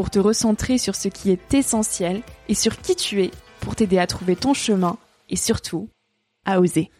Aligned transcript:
pour 0.00 0.08
te 0.08 0.18
recentrer 0.18 0.78
sur 0.78 0.94
ce 0.94 1.08
qui 1.08 1.30
est 1.30 1.52
essentiel 1.52 2.22
et 2.48 2.54
sur 2.54 2.80
qui 2.80 2.96
tu 2.96 3.22
es 3.22 3.30
pour 3.60 3.76
t'aider 3.76 3.98
à 3.98 4.06
trouver 4.06 4.34
ton 4.34 4.54
chemin 4.54 4.96
et 5.28 5.36
surtout 5.36 5.90
à 6.46 6.58
oser. 6.58 6.90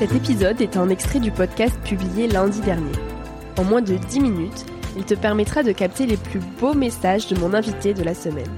Cet 0.00 0.10
épisode 0.10 0.60
est 0.60 0.76
un 0.76 0.88
extrait 0.88 1.20
du 1.20 1.30
podcast 1.30 1.78
publié 1.84 2.26
lundi 2.26 2.60
dernier. 2.60 2.90
En 3.56 3.62
moins 3.62 3.82
de 3.82 3.94
10 3.94 4.18
minutes, 4.18 4.66
il 4.96 5.04
te 5.04 5.14
permettra 5.14 5.62
de 5.62 5.70
capter 5.70 6.06
les 6.06 6.16
plus 6.16 6.40
beaux 6.40 6.74
messages 6.74 7.28
de 7.28 7.38
mon 7.38 7.54
invité 7.54 7.94
de 7.94 8.02
la 8.02 8.16
semaine. 8.16 8.50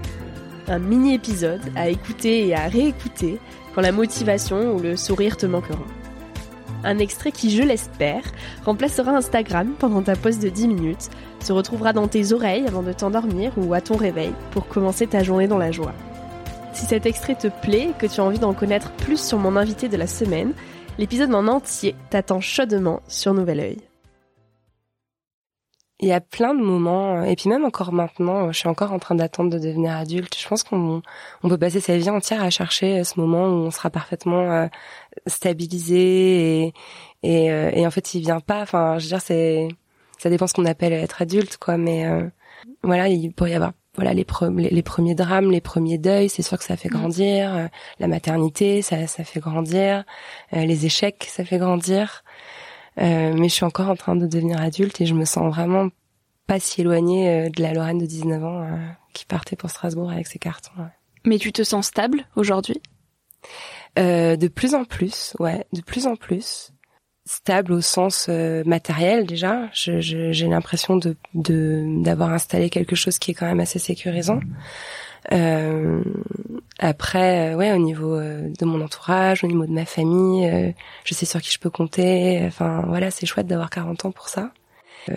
Un 0.69 0.79
mini-épisode 0.79 1.71
à 1.77 1.91
écouter 1.91 2.47
et 2.47 2.55
à 2.55 2.67
réécouter 2.67 3.39
quand 3.75 3.83
la 3.83 3.93
motivation 3.93 4.75
ou 4.75 4.81
le 4.81 4.97
sourire 4.97 5.37
te 5.37 5.45
manqueront. 5.45 5.85
Un 6.85 6.99
extrait 6.99 7.33
qui, 7.33 7.51
je 7.51 7.63
l'espère, 7.63 8.23
remplacera 8.65 9.13
Instagram 9.13 9.75
pendant 9.79 10.03
ta 10.03 10.17
pause 10.17 10.39
de 10.39 10.49
10 10.49 10.69
minutes, 10.69 11.11
se 11.41 11.53
retrouvera 11.53 11.93
dans 11.93 12.09
tes 12.09 12.33
oreilles 12.33 12.67
avant 12.67 12.83
de 12.83 12.93
t'endormir 12.93 13.53
ou 13.57 13.75
à 13.75 13.81
ton 13.81 13.97
réveil 13.97 14.33
pour 14.51 14.69
commencer 14.69 15.07
ta 15.07 15.23
journée 15.23 15.49
dans 15.49 15.59
la 15.59 15.73
joie. 15.73 15.95
Si 16.73 16.87
cet 16.87 17.07
extrait 17.07 17.35
te 17.35 17.49
plaît 17.49 17.91
et 17.91 17.99
que 17.99 18.07
tu 18.07 18.21
as 18.21 18.25
envie 18.25 18.39
d'en 18.39 18.55
connaître 18.55 18.93
plus 18.93 19.21
sur 19.21 19.39
mon 19.39 19.57
invité 19.57 19.89
de 19.89 19.97
la 19.97 20.07
semaine, 20.07 20.53
l'épisode 20.99 21.35
en 21.35 21.49
entier 21.49 21.95
t'attend 22.11 22.41
chaudement 22.41 23.03
sur 23.09 23.35
Nouvel 23.35 23.61
Oeil. 23.61 23.88
Il 26.01 26.09
y 26.09 26.13
a 26.13 26.21
plein 26.21 26.55
de 26.55 26.63
moments, 26.63 27.25
et 27.25 27.35
puis 27.35 27.49
même 27.49 27.65
encore 27.65 27.93
maintenant, 27.93 28.53
je 28.53 28.59
suis 28.59 28.69
encore 28.69 28.93
en 28.93 29.01
train 29.01 29.17
d'attendre 29.17 29.51
de 29.51 29.59
devenir 29.59 29.97
adulte. 29.97 30.37
Je 30.39 30.47
pense 30.47 30.63
qu'on 30.63 31.03
on 31.43 31.49
peut 31.49 31.59
passer 31.59 31.81
sa 31.81 31.97
vie 31.97 32.09
entière 32.09 32.43
à 32.43 32.51
chercher 32.51 33.03
ce 33.03 33.19
moment 33.19 33.47
où 33.47 33.67
on 33.67 33.71
sera 33.73 33.91
parfaitement 33.91 34.49
euh, 34.53 34.67
stabilisé 35.27 36.67
et, 36.67 36.75
et, 37.25 37.51
euh, 37.51 37.71
et 37.73 37.85
en 37.85 37.91
fait 37.91 38.15
il 38.15 38.21
vient 38.21 38.39
pas. 38.39 38.63
Enfin, 38.63 38.99
je 38.99 39.05
veux 39.05 39.09
dire, 39.09 39.21
c'est 39.21 39.67
ça 40.19 40.31
dépend 40.31 40.47
ce 40.47 40.55
qu'on 40.55 40.67
appelle 40.67 40.93
être 40.93 41.21
adulte, 41.21 41.57
quoi. 41.57 41.77
Mais 41.79 42.07
euh, 42.07 42.29
voilà, 42.85 43.09
il 43.09 43.33
pourrait 43.33 43.51
y 43.53 43.55
avoir 43.55 43.73
voilà 43.97 44.15
les, 44.15 44.25
les, 44.71 44.83
premiers 44.85 45.17
drames, 45.17 45.51
les 45.51 45.61
premiers 45.61 45.99
deuils, 45.99 46.29
c'est 46.29 46.43
sûr 46.43 46.57
que 46.59 46.65
ça 46.65 46.77
fait 46.77 46.89
mm. 46.89 46.93
grandir. 46.93 47.69
la 47.99 48.07
maternité, 48.07 48.83
ça, 48.83 49.09
ça 49.09 49.25
fait 49.25 49.41
grandir. 49.41 50.05
les 50.53 50.87
échecs, 50.87 51.27
ça 51.29 51.45
fait 51.45 51.59
grandir. 51.59 52.23
Euh, 52.99 53.35
mais 53.35 53.49
je 53.49 53.55
suis 53.55 53.65
encore 53.65 53.89
en 53.89 53.97
train 53.97 54.17
de 54.17 54.27
devenir 54.27 54.61
adulte 54.61 55.01
et 55.01 55.07
je 55.07 55.15
me 55.15 55.25
sens 55.25 55.53
vraiment 55.55 55.89
pas 56.47 56.59
si 56.59 56.81
éloignée 56.81 57.29
euh, 57.29 57.49
de 57.51 57.63
la 57.63 57.73
Lorraine 57.73 57.99
de 57.99 58.07
19 58.07 58.45
ans 58.45 58.63
euh, 58.63 58.77
qui 59.13 59.25
partait 59.25 59.57
pour 59.57 59.71
Strasbourg 59.71 60.11
avec 60.11 60.27
ses 60.27 60.39
cartons. 60.39 60.73
Mais 61.25 61.39
tu 61.39 61.53
te 61.53 61.63
sens 61.63 61.87
stable 61.87 62.27
aujourd'hui? 62.37 62.81
De 63.97 64.47
plus 64.47 64.75
en 64.77 64.85
plus, 64.85 65.35
ouais, 65.41 65.67
de 65.73 65.81
plus 65.81 66.07
en 66.07 66.15
plus 66.15 66.73
stable 67.25 67.73
au 67.73 67.81
sens 67.81 68.29
matériel 68.65 69.27
déjà. 69.27 69.69
J'ai 69.73 70.01
je, 70.01 70.47
l'impression 70.47 70.97
de 70.97 71.17
d'avoir 71.35 72.33
installé 72.33 72.71
quelque 72.71 72.95
chose 72.95 73.19
qui 73.19 73.33
est 73.33 73.35
quand 73.35 73.47
même 73.47 73.59
assez 73.59 73.81
sécurisant. 73.81 74.39
Euh, 75.33 76.03
après, 76.79 77.53
euh, 77.53 77.57
ouais, 77.57 77.73
au 77.73 77.79
niveau 77.79 78.15
euh, 78.15 78.49
de 78.59 78.65
mon 78.65 78.81
entourage, 78.81 79.43
au 79.43 79.49
niveau 79.49 79.67
de 79.67 79.73
ma 79.73 79.85
famille, 79.85 80.75
je 81.05 81.15
sais 81.15 81.27
sur 81.27 81.41
qui 81.41 81.51
je 81.53 81.59
peux 81.59 81.71
compter. 81.71 82.41
Enfin, 82.47 82.85
voilà, 82.87 83.11
c'est 83.11 83.27
chouette 83.27 83.47
d'avoir 83.47 83.71
40 83.71 84.05
ans 84.05 84.13
pour 84.13 84.29
ça. 84.29 84.53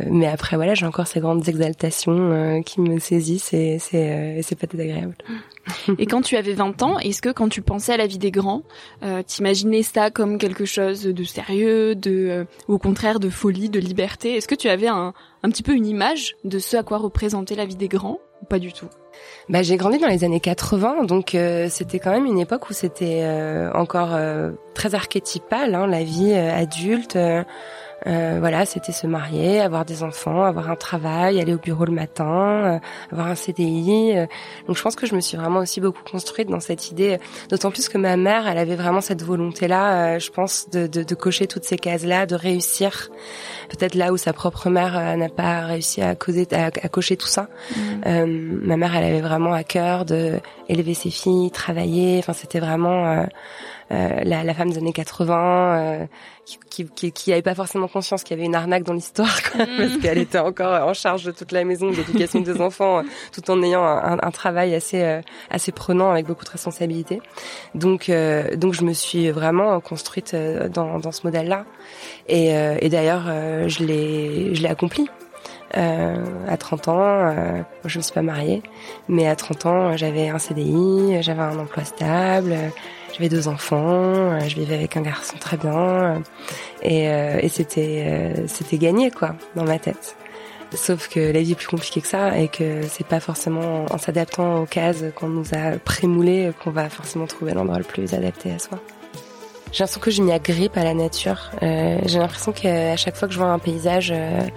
mais 0.10 0.28
après, 0.28 0.56
voilà, 0.56 0.74
j'ai 0.74 0.86
encore 0.86 1.08
ces 1.08 1.20
grandes 1.20 1.48
exaltations 1.48 2.62
qui 2.64 2.82
me 2.82 3.00
saisissent 3.00 3.54
et 3.54 3.78
c'est 3.80 4.42
c'est 4.42 4.56
peut-être 4.56 4.80
agréable. 4.80 5.16
Et 6.00 6.06
quand 6.08 6.22
tu 6.22 6.38
avais 6.38 6.54
20 6.54 6.82
ans, 6.82 6.98
est-ce 7.00 7.22
que 7.22 7.30
quand 7.30 7.50
tu 7.50 7.62
pensais 7.62 7.94
à 7.94 7.98
la 7.98 8.08
vie 8.08 8.18
des 8.18 8.32
grands, 8.32 8.64
euh, 9.04 9.22
t'imaginais 9.22 9.84
ça 9.84 10.10
comme 10.10 10.38
quelque 10.38 10.66
chose 10.66 11.04
de 11.04 11.24
sérieux, 11.24 11.94
de 11.94 12.48
ou 12.68 12.74
au 12.74 12.80
contraire 12.80 13.20
de 13.20 13.30
folie, 13.30 13.70
de 13.70 13.80
liberté? 13.80 14.36
Est-ce 14.36 14.48
que 14.48 14.56
tu 14.56 14.70
avais 14.70 14.88
un, 14.88 15.14
un 15.44 15.50
petit 15.50 15.64
peu 15.64 15.74
une 15.74 15.86
image 15.86 16.36
de 16.44 16.58
ce 16.58 16.78
à 16.78 16.84
quoi 16.84 16.98
représentait 16.98 17.56
la 17.56 17.66
vie 17.66 17.76
des 17.76 17.88
grands? 17.88 18.20
Pas 18.50 18.60
du 18.60 18.74
tout 18.74 18.90
bah, 19.50 19.64
j'ai 19.64 19.76
grandi 19.76 19.98
dans 19.98 20.08
les 20.08 20.24
années 20.24 20.40
80, 20.40 21.04
donc 21.04 21.36
euh, 21.36 21.68
c'était 21.70 22.00
quand 22.00 22.12
même 22.12 22.26
une 22.26 22.40
époque 22.40 22.70
où 22.70 22.74
c'était 22.74 23.22
euh, 23.24 23.72
encore 23.74 24.14
euh, 24.14 24.52
très 24.74 24.96
archétypal, 24.96 25.76
hein, 25.76 25.88
la 25.88 26.04
vie 26.04 26.34
adulte. 26.34 27.18
Euh, 28.08 28.38
voilà, 28.40 28.66
c'était 28.66 28.92
se 28.92 29.06
marier, 29.06 29.60
avoir 29.60 29.86
des 29.86 30.04
enfants, 30.04 30.44
avoir 30.44 30.70
un 30.70 30.76
travail, 30.76 31.40
aller 31.40 31.54
au 31.54 31.60
bureau 31.60 31.86
le 31.86 31.92
matin, 31.92 32.26
euh, 32.26 32.80
avoir 33.12 33.28
un 33.28 33.36
CDI. 33.36 34.14
Euh. 34.16 34.26
donc 34.68 34.76
je 34.76 34.82
pense 34.82 34.96
que 34.96 35.06
je 35.06 35.14
me 35.14 35.22
suis 35.22 35.38
vraiment 35.38 35.60
aussi 35.60 35.82
beaucoup 35.82 36.04
construite 36.04 36.50
dans 36.50 36.60
cette 36.60 36.90
idée, 36.90 37.20
d'autant 37.50 37.70
plus 37.70 37.90
que 37.90 37.98
ma 37.98 38.18
mère, 38.18 38.48
elle 38.48 38.58
avait 38.58 38.76
vraiment 38.76 39.02
cette 39.02 39.22
volonté-là, 39.22 40.18
je 40.18 40.32
pense, 40.32 40.70
de, 40.70 40.88
de, 40.88 41.04
de, 41.04 41.16
cocher 41.16 41.46
toutes 41.46 41.64
ces 41.64 41.78
cases-là, 41.78 42.26
de 42.26 42.36
réussir. 42.36 43.10
Peut-être 43.70 43.96
là 43.96 44.12
où 44.12 44.18
sa 44.18 44.34
propre 44.34 44.70
mère 44.70 45.18
n'a 45.18 45.30
pas 45.30 45.62
réussi 45.62 46.02
à, 46.02 46.16
causer, 46.16 46.48
à, 46.52 46.72
cocher 46.90 47.18
tout 47.18 47.28
ça. 47.28 47.48
Mmh. 48.06 48.26
ma 48.26 48.78
mère, 48.78 48.96
elle 48.96 49.06
avait 49.06 49.22
vraiment 49.22 49.54
à 49.54 49.64
cœur 49.64 50.06
de 50.06 50.40
élever 50.72 50.94
ses 50.94 51.12
filles, 51.12 51.52
travailler. 51.52 52.18
Enfin, 52.20 52.34
c'était 52.34 52.60
vraiment 52.60 53.26
euh, 53.92 54.22
la, 54.24 54.44
la, 54.46 54.54
femme 54.54 54.70
des 54.70 54.78
années 54.78 54.94
80 54.94 55.36
euh, 55.36 56.06
qui, 56.70 56.88
qui, 56.88 57.12
qui 57.12 57.34
avait 57.34 57.42
pas 57.42 57.56
forcément 57.56 57.90
conscience 57.90 58.24
qu'il 58.24 58.38
y 58.38 58.40
avait 58.40 58.46
une 58.46 58.56
arnaque 58.56 58.84
dans 58.84 58.94
l'histoire 58.94 59.44
quoi, 59.44 59.66
mm. 59.66 59.78
parce 59.78 59.98
qu'elle 59.98 60.18
était 60.18 60.40
encore 60.40 60.88
en 60.88 60.94
charge 60.94 61.26
de 61.26 61.32
toute 61.32 61.52
la 61.52 61.66
maison, 61.66 61.92
de 61.92 61.98
l'éducation 61.98 62.40
des 62.40 62.62
enfants, 62.62 63.00
euh, 63.00 63.02
tout 63.34 63.52
en 63.52 63.62
ayant 63.62 63.84
un, 63.84 64.18
un, 64.22 64.32
travail 64.32 64.74
assez 64.76 65.22
assez 65.50 65.74
prenant 65.74 66.10
avec 66.12 66.26
beaucoup 66.26 66.46
de 66.46 66.52
responsabilités. 66.52 67.22
Donc 67.76 68.10
donc 68.56 68.74
je 68.74 68.84
me 68.84 68.94
suis 68.94 69.30
vraiment 69.30 69.80
construite 69.82 70.36
dans, 70.74 71.00
dans 71.00 71.12
ce 71.12 71.22
modèle-là 71.26 71.66
et, 72.30 72.52
et 72.80 72.90
d'ailleurs 72.90 73.24
je 73.68 73.84
l'ai 73.84 74.56
je 74.56 74.62
l'ai 74.62 74.70
accompli. 74.70 75.10
Euh, 75.78 76.16
à 76.48 76.58
30 76.58 76.88
ans, 76.90 77.00
euh, 77.00 77.62
je 77.86 77.98
me 77.98 78.04
suis 78.04 78.14
pas 78.14 78.22
mariée, 78.22 78.62
mais 79.08 79.28
à 79.28 79.36
30 79.36 79.66
ans, 79.66 79.98
j'avais 79.98 80.30
un 80.30 80.40
CDI, 80.40 81.22
j'avais 81.22 81.42
un 81.42 81.58
emploi 81.58 81.86
stable, 81.86 82.56
j'avais 83.14 83.30
deux 83.30 83.48
enfants, 83.48 84.40
je 84.48 84.56
vivais 84.56 84.76
avec 84.76 84.98
un 84.98 85.02
garçon 85.02 85.38
très 85.40 85.58
bien, 85.58 86.22
et, 86.82 87.10
euh, 87.10 87.48
c'était 87.50 88.04
euh, 88.08 88.48
c'était 88.48 88.78
gagné 88.78 89.12
quoi 89.12 89.36
dans 89.56 89.64
ma 89.64 89.80
tête. 89.80 90.16
Sauf 90.74 91.10
que 91.10 91.20
la 91.20 91.42
vie 91.42 91.52
est 91.52 91.56
plus 91.56 91.68
compliquée 91.68 92.02
que 92.02 92.08
ça 92.08 92.38
et 92.38 92.48
que 92.48 92.82
c'est 92.88 93.06
pas 93.06 93.20
forcément 93.20 93.86
en 93.90 93.98
s'adaptant 93.98 94.62
aux 94.62 94.66
cases 94.66 95.04
qu'on 95.16 95.28
nous 95.28 95.54
a 95.54 95.78
prémoulées 95.78 96.52
qu'on 96.64 96.72
va 96.72 96.90
forcément 96.90 97.28
trouver 97.28 97.54
l'endroit 97.54 97.78
le 97.78 97.84
plus 97.84 98.14
adapté 98.14 98.54
à 98.54 98.60
soi. 98.60 98.80
J'ai 99.72 99.84
l'impression 99.84 100.02
que 100.02 100.12
je 100.12 100.22
m'y 100.22 100.34
agrippe 100.34 100.76
à 100.76 100.84
la 100.84 100.94
nature. 100.94 101.50
Euh, 101.64 102.00
j'ai 102.06 102.20
l'impression 102.20 102.52
qu'à 102.52 102.98
chaque 102.98 103.16
fois 103.16 103.28
que 103.30 103.34
je 103.34 103.40
vois 103.40 103.48
un 103.48 103.60
paysage, 103.60 104.12
euh, 104.12 104.16
euh, 104.16 104.48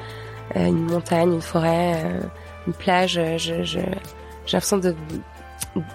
une 0.55 0.87
montagne, 0.87 1.35
une 1.35 1.43
forêt, 1.43 2.03
euh, 2.05 2.21
une 2.67 2.73
plage, 2.73 3.21
je, 3.39 3.63
j'ai 3.63 3.83
l'impression 4.53 4.79
de 4.79 4.95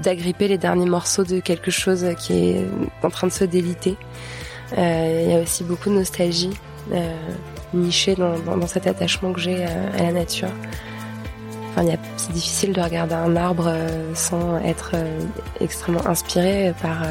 d'agripper 0.02 0.50
les 0.50 0.58
derniers 0.58 0.90
morceaux 0.90 1.24
de 1.24 1.40
quelque 1.40 1.72
chose 1.72 2.06
qui 2.20 2.34
est 2.34 2.66
en 3.02 3.10
train 3.10 3.28
de 3.28 3.32
se 3.32 3.46
déliter. 3.46 3.96
Euh, 4.78 5.24
il 5.26 5.32
y 5.32 5.36
a 5.36 5.40
aussi 5.40 5.64
beaucoup 5.64 5.90
de 5.90 5.96
nostalgie 5.96 6.50
euh, 6.92 7.14
nichée 7.74 8.16
dans, 8.16 8.38
dans, 8.40 8.68
cet 8.68 8.88
attachement 8.88 9.32
que 9.32 9.40
j'ai 9.40 9.64
à, 9.64 9.70
à, 9.98 10.04
la 10.04 10.12
nature. 10.12 10.50
Enfin, 11.72 11.88
c'est 12.18 12.34
difficile 12.34 12.74
de 12.74 12.82
regarder 12.82 13.16
un 13.16 13.38
arbre 13.38 13.74
sans 14.16 14.58
être 14.58 14.96
extrêmement 15.62 16.06
inspiré 16.06 16.74
par 16.82 17.04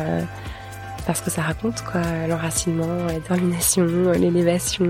par 1.09 1.17
ce 1.17 1.23
que 1.23 1.31
ça 1.31 1.41
raconte, 1.41 1.83
quoi, 1.91 2.03
l'enracinement, 2.29 3.07
la 3.07 3.19
termination, 3.21 3.87
l'élévation, 4.13 4.85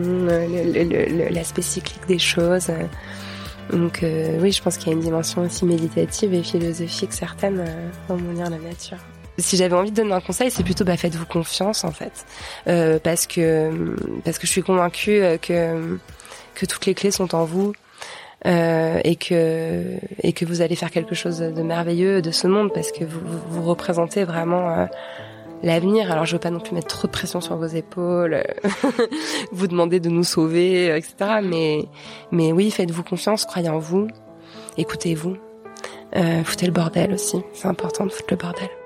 l'aspect 1.31 1.63
cyclique 1.63 2.09
des 2.09 2.19
choses. 2.19 2.73
Donc 3.71 4.03
euh, 4.03 4.37
oui, 4.41 4.51
je 4.51 4.61
pense 4.61 4.79
qu'il 4.79 4.89
y 4.89 4.91
a 4.91 4.95
une 4.95 5.01
dimension 5.01 5.43
aussi 5.43 5.65
méditative 5.65 6.35
et 6.35 6.43
philosophique 6.43 7.13
certaine 7.13 7.61
euh, 7.61 7.89
dans 8.09 8.17
mon 8.17 8.33
lien 8.33 8.47
à 8.47 8.51
la 8.51 8.59
nature. 8.59 8.97
Si 9.39 9.57
j'avais 9.57 9.77
envie 9.77 9.93
de 9.93 9.97
donner 9.97 10.13
un 10.13 10.21
conseil, 10.21 10.51
c'est 10.51 10.65
plutôt 10.65 10.83
bah, 10.83 10.97
faites-vous 10.97 11.27
confiance 11.27 11.85
en 11.85 11.93
fait, 11.93 12.27
euh, 12.67 12.99
parce 12.99 13.29
que 13.29 13.95
parce 14.25 14.39
que 14.39 14.47
je 14.49 14.51
suis 14.51 14.63
convaincue 14.63 15.21
que 15.41 15.99
que 16.57 16.67
toutes 16.67 16.85
les 16.87 16.95
clés 16.95 17.13
sont 17.13 17.33
en 17.37 17.45
vous. 17.45 17.75
Euh, 18.47 19.01
et 19.03 19.17
que 19.17 19.97
et 20.23 20.33
que 20.33 20.45
vous 20.45 20.63
allez 20.63 20.77
faire 20.77 20.93
quelque 20.93 21.17
chose 21.17 21.41
de 21.41 21.63
merveilleux 21.63 22.23
de 22.23 22.31
ce 22.31 22.47
monde 22.47 22.73
parce 22.73 22.93
que 22.93 23.03
vous 23.03 23.19
vous 23.49 23.63
représentez 23.65 24.23
vraiment 24.23 24.71
euh, 24.71 24.87
l'avenir. 25.63 26.11
Alors 26.11 26.25
je 26.27 26.35
veux 26.35 26.41
pas 26.41 26.51
non 26.51 26.61
plus 26.61 26.75
mettre 26.75 26.89
trop 26.89 27.07
de 27.07 27.13
pression 27.13 27.41
sur 27.41 27.57
vos 27.57 27.67
épaules, 27.67 28.43
vous 29.53 29.67
demander 29.67 30.01
de 30.01 30.09
nous 30.09 30.25
sauver, 30.25 30.97
etc. 30.97 31.41
Mais 31.43 31.87
mais 32.31 32.53
oui, 32.53 32.71
faites-vous 32.71 33.03
confiance, 33.03 33.45
croyez 33.45 33.69
en 33.69 33.79
vous, 33.79 34.09
écoutez-vous, 34.77 35.37
euh, 36.17 36.45
foutez 36.45 36.67
le 36.67 36.73
bordel 36.73 37.13
aussi. 37.13 37.43
C'est 37.53 37.69
important 37.69 38.07
de 38.07 38.11
foutre 38.11 38.29
le 38.31 38.37
bordel. 38.37 38.78